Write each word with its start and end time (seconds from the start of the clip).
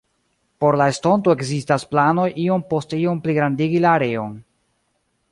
Por 0.63 0.75
la 0.81 0.85
estonto 0.93 1.33
ekzistas 1.35 1.85
planoj 1.91 2.25
iom 2.43 2.63
post 2.71 2.95
iom 3.01 3.21
pligrandigi 3.27 3.83
la 3.85 3.93
areon. 3.99 4.33